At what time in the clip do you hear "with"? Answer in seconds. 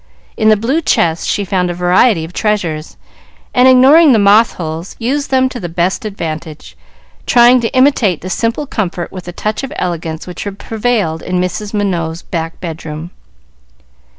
9.11-9.27